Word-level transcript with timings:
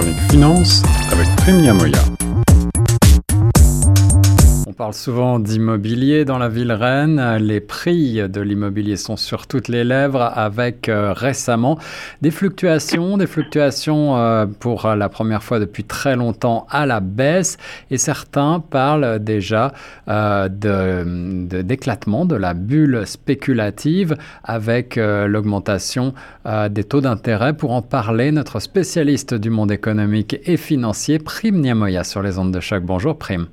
chronique 0.00 0.30
finance 0.30 0.82
avec 1.12 1.28
Prime 1.36 1.62
Yamoya 1.62 2.19
parle 4.80 4.94
souvent 4.94 5.38
d'immobilier 5.38 6.24
dans 6.24 6.38
la 6.38 6.48
ville 6.48 6.72
Rennes. 6.72 7.36
Les 7.38 7.60
prix 7.60 8.14
de 8.26 8.40
l'immobilier 8.40 8.96
sont 8.96 9.18
sur 9.18 9.46
toutes 9.46 9.68
les 9.68 9.84
lèvres 9.84 10.22
avec 10.22 10.88
euh, 10.88 11.12
récemment 11.12 11.78
des 12.22 12.30
fluctuations, 12.30 13.18
des 13.18 13.26
fluctuations 13.26 14.16
euh, 14.16 14.46
pour 14.46 14.88
la 14.88 15.10
première 15.10 15.42
fois 15.42 15.60
depuis 15.60 15.84
très 15.84 16.16
longtemps 16.16 16.66
à 16.70 16.86
la 16.86 17.00
baisse 17.00 17.58
et 17.90 17.98
certains 17.98 18.58
parlent 18.58 19.18
déjà 19.18 19.74
euh, 20.08 20.48
d'éclatement 20.48 22.24
de, 22.24 22.36
de, 22.36 22.40
la 22.40 22.54
bulle 22.54 23.02
spéculative 23.06 24.16
avec 24.44 24.96
l'augmentation 24.96 26.14
des 26.70 26.84
taux 26.84 27.02
d'intérêt. 27.02 27.52
Pour 27.52 27.72
en 27.72 27.82
parler, 27.82 28.32
notre 28.32 28.60
spécialiste 28.60 29.34
du 29.34 29.50
monde 29.50 29.72
économique 29.72 30.40
et 30.46 30.56
financier, 30.56 31.18
Prime 31.18 31.60
Niamoya 31.60 32.02
sur 32.02 32.22
les 32.22 32.38
ondes 32.38 32.52
de 32.52 32.60
choc. 32.60 32.82
Bonjour 32.82 33.18
Prime. 33.18 33.46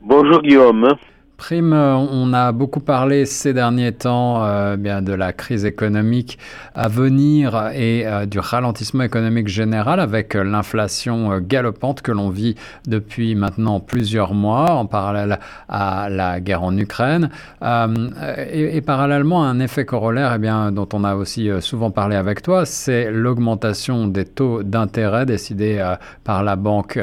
Bonjour 0.00 0.42
Guillaume. 0.42 0.94
Prime, 1.38 1.72
euh, 1.72 1.94
on 1.94 2.32
a 2.32 2.50
beaucoup 2.50 2.80
parlé 2.80 3.24
ces 3.24 3.54
derniers 3.54 3.92
temps 3.92 4.44
euh, 4.44 4.76
de 4.76 5.12
la 5.12 5.32
crise 5.32 5.64
économique 5.64 6.36
à 6.74 6.88
venir 6.88 7.70
et 7.76 8.04
euh, 8.04 8.26
du 8.26 8.40
ralentissement 8.40 9.04
économique 9.04 9.46
général 9.46 10.00
avec 10.00 10.34
l'inflation 10.34 11.38
galopante 11.38 12.02
que 12.02 12.10
l'on 12.10 12.28
vit 12.28 12.56
depuis 12.88 13.36
maintenant 13.36 13.78
plusieurs 13.78 14.34
mois 14.34 14.72
en 14.72 14.86
parallèle 14.86 15.38
à 15.68 16.08
la 16.10 16.40
guerre 16.40 16.64
en 16.64 16.76
Ukraine. 16.76 17.30
Et, 17.62 18.80
parallèlement 18.80 19.44
un 19.44 19.60
effet 19.60 19.84
corollaire 19.84 20.34
eh 20.34 20.72
dont 20.72 20.88
on 20.92 21.04
a 21.04 21.14
aussi 21.14 21.50
souvent 21.60 21.90
parlé 21.90 22.16
avec 22.16 22.42
toi, 22.42 22.64
c'est 22.64 23.10
l'augmentation 23.12 24.08
des 24.08 24.24
taux 24.24 24.62
d'intérêt 24.62 25.24
décidés 25.26 25.84
par 26.24 26.42
la 26.42 26.56
Banque 26.56 26.98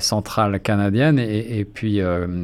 centrale 0.00 0.60
canadienne 0.60 1.18
et 1.18 1.64
puis 1.64 2.00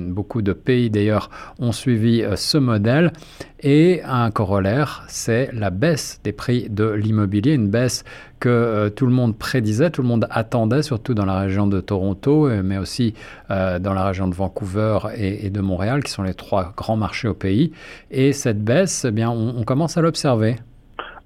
beaucoup 0.09 0.43
de 0.43 0.53
pays 0.53 0.91
d'ailleurs 0.91 1.18
ont 1.59 1.73
suivi 1.73 2.23
euh, 2.23 2.37
ce 2.37 2.59
modèle. 2.59 3.13
Et 3.61 4.03
un 4.05 4.31
corollaire, 4.31 5.03
c'est 5.09 5.51
la 5.53 5.71
baisse 5.71 6.21
des 6.23 6.33
prix 6.33 6.69
de 6.71 6.89
l'immobilier, 6.89 7.55
une 7.55 7.69
baisse 7.69 8.05
que 8.39 8.49
euh, 8.49 8.91
tout 8.91 9.07
le 9.07 9.13
monde 9.13 9.37
prédisait, 9.37 9.91
tout 9.91 10.03
le 10.03 10.09
monde 10.09 10.29
attendait, 10.31 10.83
surtout 10.83 11.15
dans 11.15 11.25
la 11.25 11.41
région 11.41 11.67
de 11.67 11.81
Toronto, 11.81 12.47
euh, 12.47 12.63
mais 12.65 12.79
aussi 12.79 13.15
dans 13.49 13.95
la 13.95 14.05
région 14.05 14.29
de 14.29 14.35
Vancouver 14.35 14.99
et, 15.17 15.51
de 15.51 15.61
Montréal, 15.61 16.05
qui 16.05 16.13
sont 16.13 16.23
les 16.23 16.35
trois 16.35 16.73
grands 16.77 16.97
marchés 16.97 17.29
au 17.29 17.35
pays. 17.35 17.73
Et 18.11 18.33
cette 18.33 18.63
baisse, 18.63 19.05
eh 19.09 19.11
bien, 19.11 19.31
on, 19.31 19.65
commence 19.65 19.97
à 19.97 20.03
l'observer. 20.03 20.57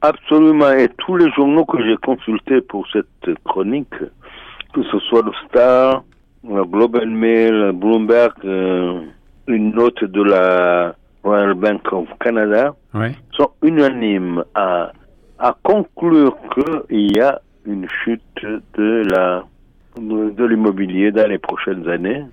Absolument. 0.00 0.70
Et 0.70 0.88
tous 0.98 1.16
les 1.16 1.30
journaux 1.32 1.64
que 1.64 1.82
j'ai 1.84 1.96
consultés 1.96 2.60
pour 2.60 2.86
cette 2.92 3.06
chronique, 3.44 3.94
que 4.72 4.82
ce 4.84 4.98
soit 5.00 5.22
le 5.22 5.32
Star, 5.48 6.02
le 6.48 6.64
Global 6.64 7.08
Mail, 7.08 7.72
Bloomberg, 7.72 8.32
une 9.52 9.72
note 9.74 10.04
de 10.04 10.22
la 10.22 10.94
Royal 11.22 11.54
Bank 11.54 11.92
of 11.92 12.08
Canada 12.20 12.74
sont 13.32 13.50
unanimes 13.62 14.44
à, 14.54 14.92
à 15.38 15.56
conclure 15.62 16.36
qu'il 16.54 17.16
y 17.16 17.20
a 17.20 17.40
une 17.66 17.86
chute 18.04 18.46
de 18.76 19.02
la 19.10 19.44
de 19.98 20.44
l'immobilier 20.46 21.12
dans 21.12 21.28
les 21.28 21.38
prochaines 21.38 21.86
années. 21.88 22.24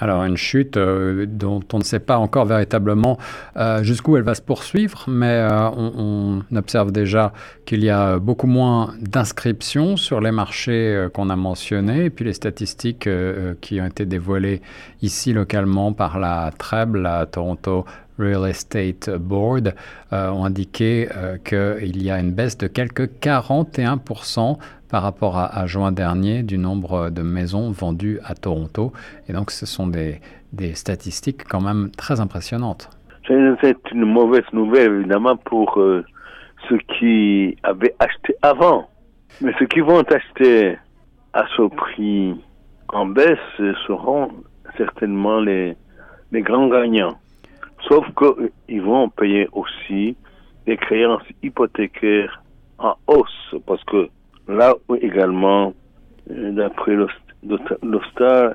Alors 0.00 0.24
une 0.24 0.36
chute 0.36 0.76
euh, 0.76 1.26
dont 1.26 1.62
on 1.72 1.78
ne 1.78 1.84
sait 1.84 2.00
pas 2.00 2.18
encore 2.18 2.46
véritablement 2.46 3.18
euh, 3.56 3.82
jusqu'où 3.82 4.16
elle 4.16 4.22
va 4.22 4.34
se 4.34 4.42
poursuivre, 4.42 5.04
mais 5.06 5.26
euh, 5.26 5.68
on, 5.70 6.42
observe 6.54 6.92
déjà 6.92 7.32
qu'il 7.64 7.84
y 7.84 7.90
a 7.90 8.18
beaucoup 8.18 8.46
moins 8.46 8.94
d'inscriptions 9.00 9.96
sur 9.96 10.20
les 10.20 10.30
marchés 10.30 11.08
qu'on 11.12 11.30
a 11.30 11.36
mentionnés, 11.36 12.06
et 12.06 12.10
puis 12.10 12.24
les 12.24 12.32
statistiques 12.32 13.08
qui 13.60 13.80
ont 13.80 13.86
été 13.86 14.06
dévoilées 14.06 14.62
ici 15.02 15.32
localement 15.32 15.92
par 15.92 16.18
la 16.18 16.52
TREB, 16.56 16.96
la 16.96 17.26
Toronto 17.26 17.84
Real 18.18 18.48
Estate 18.48 19.10
Board, 19.10 19.74
ont 20.12 20.44
indiqué 20.44 21.08
qu'il 21.44 22.02
y 22.02 22.10
a 22.10 22.18
une 22.20 22.32
baisse 22.32 22.56
de 22.56 22.66
quelques 22.68 23.10
41% 23.20 24.58
par 24.90 25.02
rapport 25.02 25.36
à, 25.36 25.66
juin 25.66 25.92
dernier 25.92 26.42
du 26.42 26.58
nombre 26.58 27.10
de 27.10 27.22
maisons 27.22 27.70
vendues 27.70 28.20
à 28.24 28.34
Toronto. 28.34 28.92
Et 29.28 29.32
donc 29.32 29.50
ce 29.50 29.66
sont 29.66 29.86
des, 29.86 30.20
des 30.52 30.74
statistiques 30.74 31.44
quand 31.44 31.60
même 31.60 31.90
très 31.90 32.20
impressionnantes. 32.20 32.90
C'est 33.26 33.90
une 33.92 34.04
mauvaise 34.04 34.44
nouvelle 34.52 34.92
évidemment 34.92 35.36
pour 35.36 35.80
euh, 35.80 36.04
ceux 36.68 36.78
qui 36.98 37.56
avaient 37.62 37.94
acheté 37.98 38.36
avant. 38.42 38.88
Mais 39.40 39.52
ceux 39.58 39.66
qui 39.66 39.80
vont 39.80 40.02
acheter 40.02 40.76
à 41.32 41.44
ce 41.56 41.62
prix 41.62 42.34
en 42.88 43.06
baisse 43.06 43.38
seront 43.86 44.28
certainement 44.76 45.40
les, 45.40 45.76
les 46.32 46.42
grands 46.42 46.68
gagnants. 46.68 47.18
Sauf 47.88 48.06
qu'ils 48.16 48.82
vont 48.82 49.08
payer 49.08 49.48
aussi 49.52 50.16
des 50.66 50.76
créances 50.76 51.22
hypothécaires 51.42 52.42
en 52.78 52.94
hausse 53.06 53.54
parce 53.66 53.82
que 53.84 54.08
Là 54.54 54.74
également, 55.00 55.72
euh, 56.30 56.52
d'après 56.52 56.94
l'OSTAR, 56.94 58.52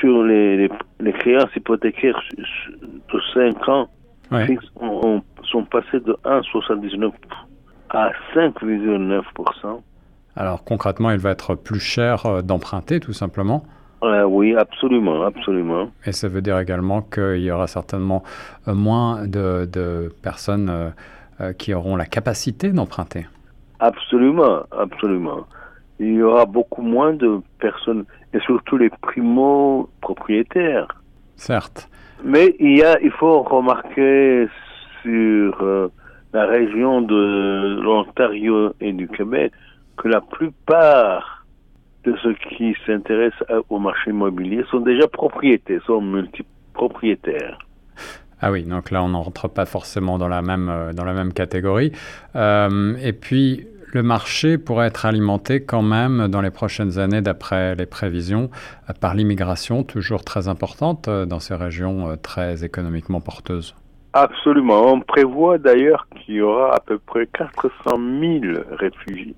sur 0.00 0.22
les, 0.22 0.68
les, 1.00 1.12
créances 1.12 1.54
hypothécaires 1.56 2.20
de 2.38 3.20
5 3.34 3.68
ans, 3.68 3.88
sont 4.30 5.64
passées 5.64 6.00
de 6.00 6.16
1,79 6.24 7.12
à 7.90 8.10
5,9 8.34 9.80
Alors 10.36 10.64
concrètement, 10.64 11.10
il 11.10 11.18
va 11.18 11.30
être 11.30 11.56
plus 11.56 11.80
cher 11.80 12.24
euh, 12.24 12.42
d'emprunter 12.42 13.00
tout 13.00 13.12
simplement 13.12 13.64
euh, 14.04 14.22
Oui, 14.22 14.54
absolument, 14.54 15.24
absolument. 15.24 15.90
Et 16.06 16.12
ça 16.12 16.28
veut 16.28 16.40
dire 16.40 16.58
également 16.58 17.02
qu'il 17.02 17.42
y 17.42 17.50
aura 17.50 17.66
certainement 17.66 18.22
moins 18.66 19.26
de, 19.26 19.68
de 19.70 20.10
personnes 20.22 20.92
qui 21.58 21.74
auront 21.74 21.96
la 21.96 22.06
capacité 22.06 22.70
d'emprunter. 22.70 23.26
Absolument, 23.82 24.62
absolument. 24.70 25.44
Il 25.98 26.14
y 26.14 26.22
aura 26.22 26.46
beaucoup 26.46 26.82
moins 26.82 27.14
de 27.14 27.40
personnes, 27.58 28.04
et 28.32 28.38
surtout 28.40 28.76
les 28.76 28.90
primo-propriétaires. 28.90 30.86
Certes. 31.34 31.88
Mais 32.22 32.54
il, 32.60 32.78
y 32.78 32.84
a, 32.84 33.00
il 33.00 33.10
faut 33.10 33.42
remarquer 33.42 34.46
sur 35.02 35.62
euh, 35.62 35.88
la 36.32 36.46
région 36.46 37.02
de 37.02 37.80
l'Ontario 37.82 38.72
et 38.80 38.92
du 38.92 39.08
Québec 39.08 39.52
que 39.96 40.06
la 40.06 40.20
plupart 40.20 41.44
de 42.04 42.14
ceux 42.22 42.34
qui 42.34 42.76
s'intéressent 42.86 43.42
au 43.68 43.80
marché 43.80 44.10
immobilier 44.10 44.62
sont 44.70 44.80
déjà 44.80 45.08
propriétaires, 45.08 45.82
sont 45.86 46.00
multipropriétaires. 46.00 47.58
Ah 48.44 48.50
oui, 48.50 48.64
donc 48.64 48.90
là, 48.90 49.04
on 49.04 49.10
n'entre 49.10 49.46
pas 49.46 49.66
forcément 49.66 50.18
dans 50.18 50.26
la 50.26 50.42
même, 50.42 50.68
euh, 50.68 50.92
dans 50.92 51.04
la 51.04 51.12
même 51.12 51.32
catégorie. 51.32 51.92
Euh, 52.34 52.96
et 53.00 53.12
puis, 53.12 53.66
le 53.92 54.02
marché 54.02 54.58
pourrait 54.58 54.86
être 54.86 55.06
alimenté 55.06 55.62
quand 55.62 55.82
même 55.82 56.28
dans 56.28 56.40
les 56.40 56.50
prochaines 56.50 56.98
années, 56.98 57.20
d'après 57.20 57.74
les 57.74 57.86
prévisions, 57.86 58.50
euh, 58.88 58.92
par 59.00 59.14
l'immigration 59.14 59.84
toujours 59.84 60.24
très 60.24 60.48
importante 60.48 61.08
dans 61.08 61.40
ces 61.40 61.54
régions 61.54 62.16
très 62.22 62.64
économiquement 62.64 63.20
porteuses. 63.20 63.74
Absolument. 64.14 64.92
On 64.92 65.00
prévoit 65.00 65.58
d'ailleurs 65.58 66.06
qu'il 66.10 66.34
y 66.34 66.40
aura 66.42 66.74
à 66.74 66.80
peu 66.80 66.98
près 66.98 67.26
400 67.26 67.70
000 68.20 68.62
réfugiés, 68.72 69.34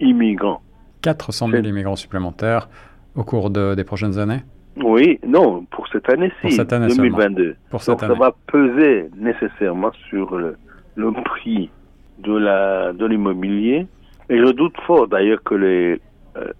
immigrants. 0.00 0.60
400 1.02 1.48
000 1.48 1.62
immigrants 1.64 1.96
supplémentaires 1.96 2.68
au 3.14 3.24
cours 3.24 3.50
des 3.50 3.84
prochaines 3.84 4.18
années? 4.18 4.42
Oui, 4.82 5.18
non, 5.26 5.64
pour 5.70 5.88
cette 5.88 6.08
année-ci, 6.08 6.56
2022. 6.56 7.56
Pour 7.70 7.82
cette 7.82 7.98
Donc 7.98 8.08
ça 8.08 8.14
va 8.14 8.34
peser 8.46 9.08
nécessairement 9.16 9.90
sur 10.08 10.36
le, 10.36 10.56
prix 11.24 11.70
de 12.18 12.36
la 12.36 12.92
de 12.92 13.06
l'immobilier. 13.06 13.86
Et 14.28 14.38
je 14.38 14.52
doute 14.52 14.76
fort 14.86 15.08
d'ailleurs 15.08 15.42
que 15.42 15.54
les 15.54 16.00
euh, 16.36 16.52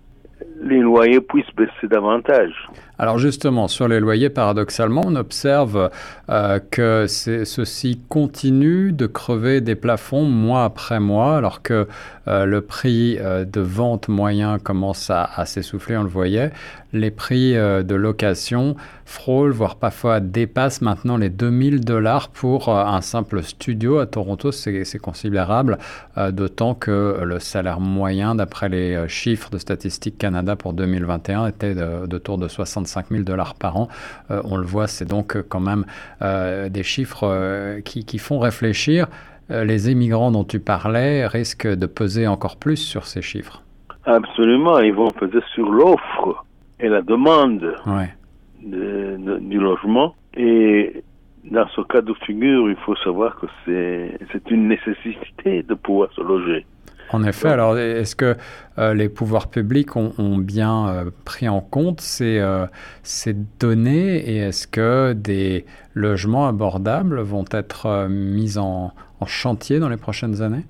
les 0.63 0.79
loyers 0.79 1.21
puissent 1.21 1.55
baisser 1.57 1.89
davantage. 1.89 2.69
Alors 3.01 3.19
justement, 3.19 3.69
sur 3.69 3.87
les 3.87 4.01
loyers, 4.01 4.29
paradoxalement, 4.29 5.03
on 5.07 5.15
observe 5.15 5.91
euh, 6.31 6.59
que 6.71 7.07
ceux-ci 7.07 8.01
continuent 8.09 8.93
de 8.93 9.07
crever 9.07 9.61
des 9.61 9.77
plafonds 9.77 10.25
mois 10.25 10.65
après 10.65 10.99
mois, 10.99 11.37
alors 11.37 11.63
que 11.63 11.87
euh, 12.27 12.45
le 12.45 12.61
prix 12.61 13.17
euh, 13.21 13.45
de 13.45 13.61
vente 13.61 14.09
moyen 14.09 14.59
commence 14.59 15.11
à, 15.11 15.47
s'essouffler, 15.47 15.97
on 15.97 16.03
le 16.03 16.09
voyait. 16.09 16.51
Les 16.95 17.11
prix 17.11 17.53
de 17.53 17.95
location 17.95 18.75
frôlent, 19.05 19.53
voire 19.53 19.77
parfois 19.77 20.21
dépassent 20.21 20.81
maintenant 20.81 21.19
les 21.19 21.29
2000 21.29 21.85
dollars 21.85 22.31
pour 22.31 22.71
un 22.71 23.03
simple 23.03 23.43
studio 23.43 23.99
à 23.99 24.07
Toronto. 24.07 24.53
C'est 24.53 24.99
considérable, 24.99 25.77
d'autant 26.31 26.75
que 26.75 27.21
le 27.23 27.41
salaire 27.41 27.81
moyen, 27.81 28.35
d'après 28.35 28.71
les 28.71 29.07
chiffres 29.07 29.51
de 29.51 29.59
Statistique 29.59 30.17
Canada 30.17 30.57
pour 30.57 30.73
2021, 30.73 31.49
était 31.49 31.75
de, 31.75 32.07
de 32.07 32.19
de 32.39 32.49
60 32.49 32.88
5 32.89 33.09
000 33.11 33.23
dollars 33.23 33.55
par 33.55 33.77
an. 33.77 33.89
Euh, 34.31 34.41
on 34.45 34.57
le 34.57 34.67
voit, 34.67 34.87
c'est 34.89 35.05
donc 35.05 35.37
euh, 35.37 35.45
quand 35.49 35.61
même 35.61 35.85
euh, 36.23 36.69
des 36.69 36.83
chiffres 36.83 37.81
qui, 37.85 38.19
font 38.19 38.39
réfléchir. 38.41 39.07
les 39.51 39.91
immigrants 39.91 40.31
dont 40.31 40.45
tu 40.45 40.61
parlais 40.61 41.27
risquent 41.27 41.69
de 41.69 41.87
peser 41.87 42.27
encore 42.27 42.57
plus 42.57 42.77
sur 42.77 43.07
ces 43.07 43.23
chiffres. 43.23 43.63
Absolument, 44.05 44.79
ils 44.81 44.93
vont 44.95 45.11
peser 45.11 45.41
sur 45.55 45.71
l'offre 45.71 46.45
et 46.81 46.89
la 46.89 47.03
demande 47.03 47.75
Ouais. 47.87 48.11
de- 48.63 49.17
de- 49.19 49.39
du 49.39 49.59
logement. 49.59 50.15
Et 50.35 51.03
dans 51.45 51.67
ce 51.77 51.81
cas 51.83 52.01
de 52.03 52.15
figure, 52.27 52.69
il 52.69 52.77
faut 52.85 52.97
savoir 52.97 53.37
que 53.41 53.47
c'est 53.65 54.19
c'est 54.33 54.51
une 54.51 54.69
nécessité 54.69 55.63
de 55.63 55.75
pouvoir 55.75 56.09
se 56.13 56.21
loger. 56.23 56.67
En 57.11 57.23
effet, 57.25 57.49
alors 57.49 57.79
est-ce 57.79 58.15
que 58.15 58.37
euh, 58.79 58.93
les 58.95 59.09
pouvoirs 59.09 59.49
publics 59.49 59.97
ont, 59.97 60.13
ont 60.19 60.37
bien 60.37 60.89
euh, 60.89 61.11
pris 61.25 61.49
en 61.49 61.61
compte 61.61 62.01
ces, 62.01 62.39
euh, 62.39 62.67
ces 63.03 63.35
données 63.59 64.17
et 64.17 64.37
est-ce 64.39 64.67
que 64.67 65.15
des 65.15 65.65
logements 65.95 66.47
abordables 66.49 67.21
vont 67.21 67.47
être 67.51 68.09
mis 68.09 68.59
en, 68.59 68.93
en 69.21 69.27
chantier 69.27 69.79
dans 69.79 69.89
les 69.89 69.97
prochaines 69.97 70.43
années? 70.43 70.65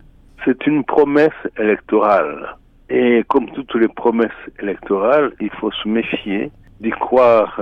C'est 0.44 0.66
une 0.66 0.84
promesse 0.84 1.30
électorale. 1.58 2.56
Et 2.88 3.24
comme 3.28 3.50
toutes 3.50 3.74
les 3.74 3.88
promesses 3.88 4.30
électorales, 4.60 5.32
il 5.40 5.50
faut 5.60 5.72
se 5.72 5.88
méfier 5.88 6.50
d'y 6.80 6.90
croire. 6.90 7.60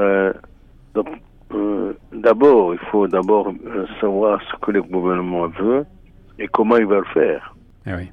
d'abord, 2.13 2.75
il 2.75 2.81
faut 2.91 3.09
d'abord 3.09 3.53
savoir 4.01 4.41
ce 4.51 4.57
que 4.65 4.71
le 4.71 4.83
gouvernement 4.83 5.49
veut 5.49 5.85
et 6.39 6.47
comment 6.47 6.77
il 6.77 6.87
va 6.87 6.99
le 6.99 7.05
faire. 7.07 7.57
Eh 7.87 7.95
oui. 7.95 8.11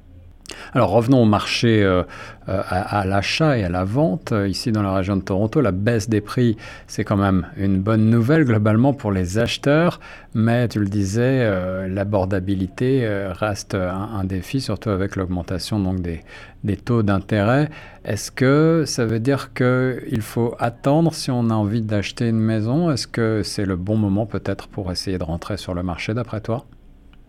Alors 0.76 0.90
revenons 0.90 1.22
au 1.22 1.24
marché 1.24 1.84
euh, 1.84 2.02
euh, 2.48 2.60
à, 2.68 3.06
l'achat 3.06 3.56
et 3.56 3.62
à 3.62 3.68
la 3.68 3.84
vente. 3.84 4.32
Euh, 4.32 4.48
Ici 4.48 4.72
dans 4.72 4.82
la 4.82 4.92
région 4.92 5.16
de 5.16 5.22
Toronto, 5.22 5.60
la 5.60 5.70
baisse 5.70 6.08
des 6.08 6.20
prix, 6.20 6.56
c'est 6.88 7.04
quand 7.04 7.16
même 7.16 7.46
une 7.56 7.80
bonne 7.80 8.10
nouvelle 8.10 8.44
globalement 8.44 8.92
pour 8.92 9.12
les 9.12 9.38
acheteurs, 9.38 10.00
mais 10.34 10.66
tu 10.66 10.80
le 10.80 10.86
disais, 10.86 11.48
l'abordabilité 11.88 13.06
reste 13.32 13.74
un, 13.74 14.24
défi, 14.24 14.60
surtout 14.60 14.90
avec 14.90 15.14
l'augmentation 15.14 15.78
donc 15.78 16.00
des, 16.00 16.76
taux 16.76 17.02
d'intérêt. 17.02 17.68
Est-ce 18.04 18.32
que 18.32 18.82
ça 18.84 19.06
veut 19.06 19.20
dire 19.20 19.54
qu'il 19.54 20.22
faut 20.22 20.56
attendre 20.58 21.14
si 21.14 21.30
on 21.30 21.50
a 21.50 21.54
envie 21.54 21.82
d'acheter 21.82 22.28
une 22.28 22.40
maison? 22.40 22.90
Est-ce 22.90 23.06
que 23.06 23.42
c'est 23.44 23.64
le 23.64 23.76
bon 23.76 23.96
moment 23.96 24.26
peut-être 24.26 24.66
pour 24.66 24.90
essayer 24.90 25.18
de 25.18 25.24
rentrer 25.24 25.56
sur 25.56 25.74
le 25.74 25.84
marché 25.84 26.14
d'après 26.14 26.40
toi? 26.40 26.64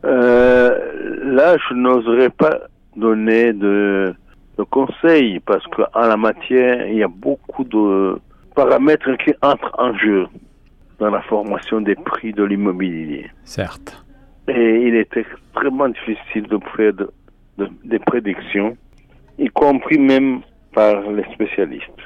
Là, 0.03 1.57
je 1.57 1.73
n'oserais 1.73 2.29
pas 2.29 2.59
donner 2.95 3.53
de, 3.53 4.13
de 4.57 4.63
conseils 4.63 5.39
parce 5.41 5.65
qu'en 5.67 6.07
la 6.07 6.17
matière, 6.17 6.87
il 6.87 6.97
y 6.97 7.03
a 7.03 7.07
beaucoup 7.07 7.63
de 7.63 8.17
paramètres 8.55 9.11
qui 9.23 9.33
entrent 9.41 9.75
en 9.77 9.93
jeu 9.97 10.27
dans 10.99 11.09
la 11.09 11.21
formation 11.23 11.81
des 11.81 11.95
prix 11.95 12.31
de 12.31 12.43
l'immobilier. 12.43 13.29
Certes. 13.43 14.03
Et 14.47 14.87
il 14.87 14.95
est 14.95 15.15
extrêmement 15.17 15.89
difficile 15.89 16.43
de 16.47 16.59
faire 16.75 16.93
de- 16.93 17.11
de- 17.57 17.69
des 17.83 17.99
prédictions, 17.99 18.77
y 19.37 19.47
compris 19.49 19.97
même 19.99 20.41
par 20.73 21.01
les 21.11 21.23
spécialistes. 21.33 22.01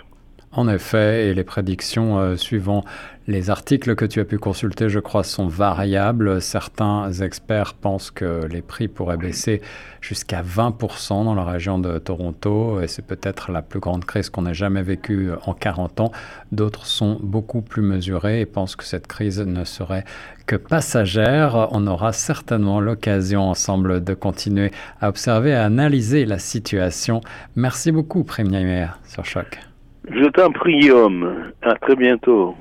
En 0.51 0.68
effet, 0.68 1.28
et 1.28 1.34
les 1.36 1.44
prédictions 1.44 2.18
euh, 2.18 2.36
suivant 2.36 2.84
les 3.28 3.51
articles 3.51 3.96
que 3.96 4.06
tu 4.06 4.19
as 4.19 4.25
pu 4.25 4.40
consulter, 4.40 4.90
je 4.90 5.00
crois, 5.00 5.24
sont 5.24 5.48
variables. 5.48 6.42
Certains 6.42 7.12
experts 7.12 7.75
pensent 7.75 8.10
que 8.10 8.48
les 8.48 8.63
prix 8.63 8.88
pourraient 8.88 9.18
baisser 9.18 9.62
jusqu'à 10.01 10.42
20% 10.42 11.25
dans 11.25 11.36
la 11.36 11.44
région 11.44 11.78
de 11.78 12.00
Toronto, 12.00 12.81
et 12.81 12.88
c'est 12.88 13.06
peut-être 13.06 13.51
la 13.51 13.62
plus 13.62 13.80
grande 13.80 14.06
crise 14.06 14.31
qu'on 14.31 14.48
ait 14.48 14.56
jamais 14.56 14.81
vécue 14.81 15.30
en 15.46 15.54
40 15.54 16.00
ans. 16.00 16.12
D'autres 16.52 16.88
sont 16.88 17.19
beaucoup 17.22 17.62
plus 17.62 17.84
mesurés 17.84 18.42
et 18.42 18.48
pensent 18.48 18.75
que 18.75 18.86
cette 18.86 19.06
crise 19.06 19.40
ne 19.40 19.63
serait 19.63 20.06
que 20.48 20.56
passagère. 20.56 21.68
On 21.72 21.86
aura 21.86 22.12
certainement 22.12 22.80
l'occasion 22.80 23.48
ensemble 23.48 24.04
de 24.04 24.16
continuer 24.16 24.72
à 25.00 25.10
observer 25.10 25.52
et 25.52 25.56
à 25.56 25.66
analyser 25.66 26.25
la 26.25 26.40
situation. 26.40 27.22
Merci 27.56 27.92
beaucoup, 27.92 28.24
Premier 28.24 28.88
sur 29.07 29.24
Choc. 29.25 29.69
Je 30.11 30.25
t'en 30.29 30.51
prie, 30.51 30.79
Guillaume. 30.79 31.51
À 31.61 31.75
très 31.75 31.95
bientôt. 31.95 32.56